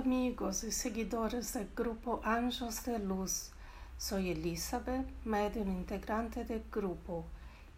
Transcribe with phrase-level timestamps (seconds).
[0.00, 3.50] amigos y seguidores del grupo Ángeles de Luz.
[3.98, 7.26] Soy Elizabeth, medio integrante del grupo,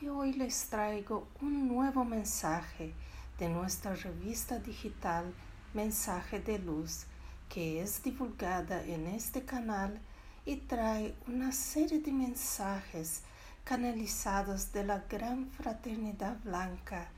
[0.00, 2.94] y hoy les traigo un nuevo mensaje
[3.38, 5.26] de nuestra revista digital
[5.74, 7.04] Mensaje de Luz,
[7.50, 10.00] que es divulgada en este canal
[10.46, 13.24] y trae una serie de mensajes
[13.62, 17.10] canalizados de la gran fraternidad blanca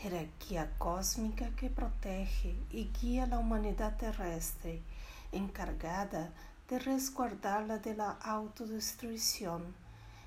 [0.00, 4.80] jerarquía cósmica que protege y guía la humanidad terrestre,
[5.30, 6.32] encargada
[6.70, 9.74] de resguardarla de la autodestrucción,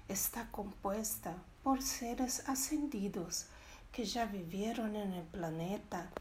[0.08, 3.48] está compuesta por seres ascendidos
[3.91, 6.12] que ya vivieron en el planeta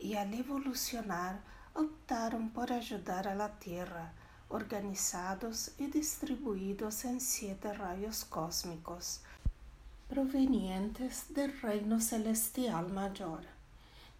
[0.00, 1.40] y al evolucionar
[1.74, 4.12] optaron por ayudar a la Tierra,
[4.48, 9.20] organizados y distribuidos en siete rayos cósmicos,
[10.08, 13.40] provenientes del reino celestial mayor.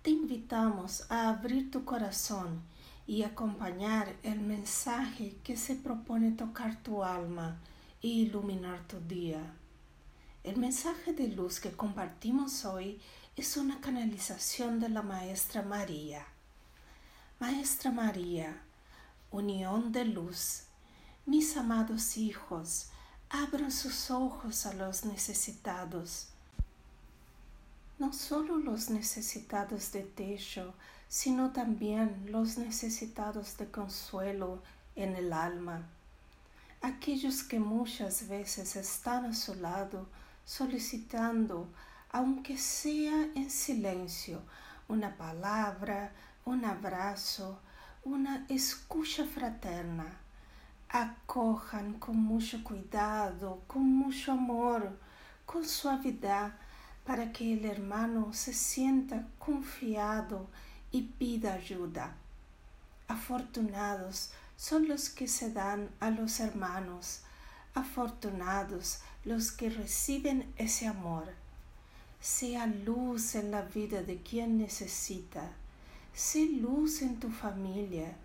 [0.03, 2.61] Te invitamos a abrir tu corazón
[3.07, 7.59] y acompañar el mensaje que se propone tocar tu alma
[8.03, 9.41] e iluminar tu día.
[10.43, 13.01] El mensaje de luz que compartimos hoy
[13.37, 16.27] es una canalización de la Maestra María.
[17.39, 18.61] Maestra María,
[19.31, 20.65] unión de luz,
[21.27, 22.91] mis amados hijos,
[23.31, 26.29] abran sus ojos a los necesitados.
[27.99, 30.75] No solo los necesitados de techo,
[31.09, 34.63] sino también los necesitados de consuelo
[34.95, 35.87] en el alma.
[36.83, 40.07] Aquellos que muchas veces están a su lado
[40.45, 41.69] solicitando,
[42.13, 44.43] aunque sea en silencio,
[44.89, 46.13] una palabra,
[46.45, 47.59] un abrazo,
[48.05, 50.26] una escucha fraterna
[50.89, 54.99] acojan con mucho cuidado, con mucho amor,
[55.45, 56.55] con suavidad,
[57.05, 60.49] para que el hermano se sienta confiado
[60.91, 62.17] y pida ayuda.
[63.09, 67.21] Afortunados son los que se dan a los hermanos,
[67.75, 71.33] afortunados los que reciben ese amor.
[72.21, 75.53] Sea luz en la vida de quien necesita,
[76.15, 78.17] sé luz en tu familia,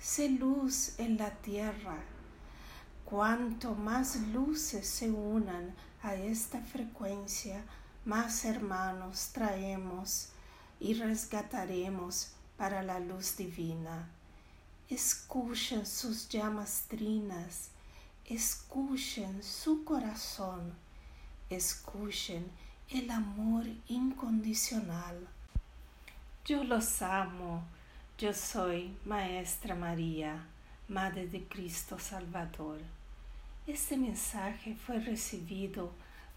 [0.00, 1.98] sé luz en la tierra.
[3.04, 7.64] Cuanto más luces se unan a esta frecuencia,
[8.04, 10.28] más hermanos traemos
[10.80, 14.08] y resgataremos para la luz divina.
[14.88, 17.70] Escuchen sus llamas trinas,
[18.24, 20.74] escuchen su corazón,
[21.50, 22.50] escuchen
[22.90, 25.28] el amor incondicional.
[26.44, 27.64] Yo los amo
[28.18, 30.44] yo soy Maestra María,
[30.88, 32.80] Madre de Cristo Salvador.
[33.64, 35.92] Este mensaje fue recibido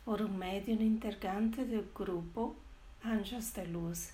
[0.06, 2.56] por un medio integrante del grupo
[3.03, 4.09] Ángeles de Luz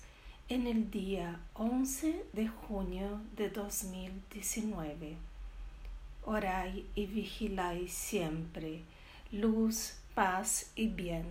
[0.48, 5.16] en el día 11 de junio de 2019.
[6.24, 8.80] Orai y vigilai siempre,
[9.30, 11.26] luz, paz y bien.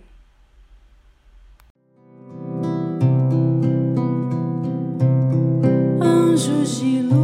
[6.38, 7.17] 熟悉路